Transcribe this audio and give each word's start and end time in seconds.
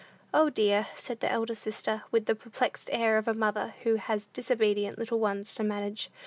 "O, 0.33 0.49
dear," 0.49 0.87
said 0.95 1.19
the 1.19 1.31
eldest 1.31 1.61
sister, 1.61 2.05
with 2.09 2.25
the 2.25 2.33
perplexed 2.33 2.89
air 2.91 3.19
of 3.19 3.27
a 3.27 3.35
mother 3.35 3.75
who 3.83 3.97
has 3.97 4.25
disobedient 4.25 4.97
little 4.97 5.19
ones 5.19 5.53
to 5.53 5.63
manage. 5.63 6.09